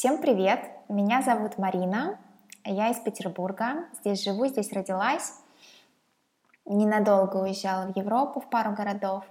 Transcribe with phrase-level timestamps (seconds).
[0.00, 0.60] Всем привет!
[0.88, 2.18] Меня зовут Марина,
[2.64, 5.34] я из Петербурга, здесь живу, здесь родилась.
[6.64, 9.24] Ненадолго уезжала в Европу, в пару городов,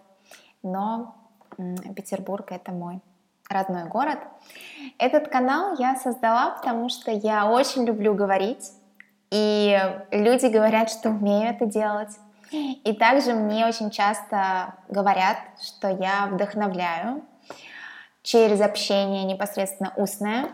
[0.62, 1.16] но
[1.96, 3.02] Петербург это мой
[3.50, 4.20] родной город.
[5.00, 8.72] Этот канал я создала, потому что я очень люблю говорить,
[9.32, 9.76] и
[10.12, 12.16] люди говорят, что умею это делать.
[12.52, 17.24] И также мне очень часто говорят, что я вдохновляю
[18.30, 20.50] через общение непосредственно устное,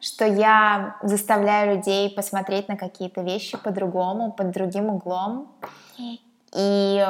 [0.00, 5.46] что я заставляю людей посмотреть на какие-то вещи по-другому, под другим углом.
[6.52, 7.06] И,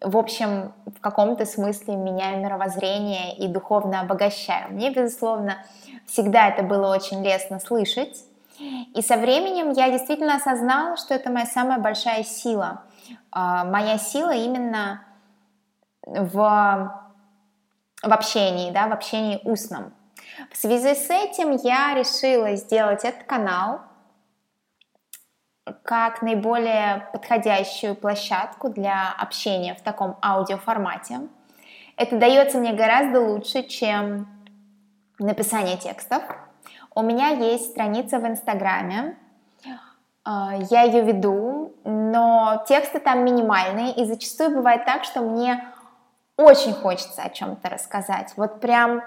[0.00, 4.72] в общем, в каком-то смысле меняю мировоззрение и духовно обогащаю.
[4.72, 5.58] Мне, безусловно,
[6.06, 8.24] всегда это было очень лестно слышать.
[8.96, 12.82] И со временем я действительно осознала, что это моя самая большая сила.
[13.30, 15.04] А, моя сила именно
[16.04, 17.09] в
[18.02, 19.92] в общении, да, в общении устном.
[20.50, 23.80] В связи с этим я решила сделать этот канал
[25.84, 31.20] как наиболее подходящую площадку для общения в таком аудиоформате.
[31.96, 34.26] Это дается мне гораздо лучше, чем
[35.18, 36.22] написание текстов.
[36.94, 39.16] У меня есть страница в Инстаграме,
[40.24, 45.64] а, я ее веду, но тексты там минимальные, и зачастую бывает так, что мне
[46.40, 49.02] очень хочется о чем-то рассказать, вот прям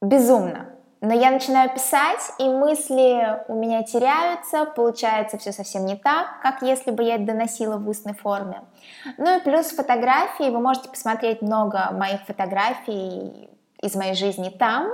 [0.00, 0.68] безумно.
[1.00, 6.62] Но я начинаю писать, и мысли у меня теряются, получается все совсем не так, как
[6.62, 8.62] если бы я это доносила в устной форме.
[9.18, 14.92] Ну и плюс фотографии, вы можете посмотреть много моих фотографий из моей жизни там.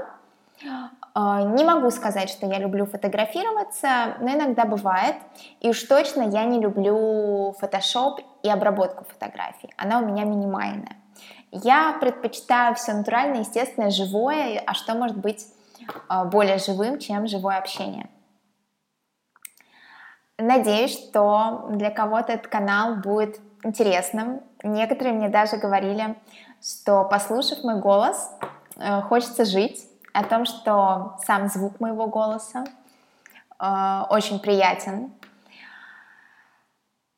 [1.14, 5.16] А, не могу сказать, что я люблю фотографироваться, но иногда бывает.
[5.60, 9.72] И уж точно я не люблю фотошоп и обработку фотографий.
[9.76, 10.96] Она у меня минимальная.
[11.50, 15.46] Я предпочитаю все натуральное, естественное, живое, а что может быть
[16.08, 18.08] а, более живым, чем живое общение.
[20.38, 24.40] Надеюсь, что для кого-то этот канал будет интересным.
[24.62, 26.16] Некоторые мне даже говорили,
[26.62, 28.30] что послушав мой голос,
[28.76, 29.87] э, хочется жить,
[30.18, 32.64] о том, что сам звук моего голоса
[33.58, 35.12] э, очень приятен.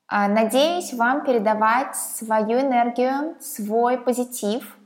[0.09, 4.77] А, надеюсь вам передавать свою энергию, свой позитив,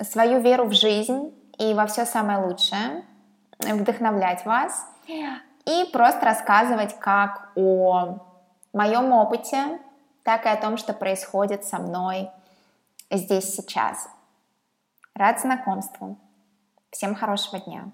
[0.00, 3.04] свою веру в жизнь и во все самое лучшее,
[3.58, 4.86] вдохновлять вас
[5.66, 8.18] и просто рассказывать как о
[8.72, 9.80] моем опыте,
[10.22, 12.30] так и о том, что происходит со мной
[13.10, 14.08] здесь сейчас.
[15.14, 16.16] Рад знакомству.
[16.90, 17.92] Всем хорошего дня.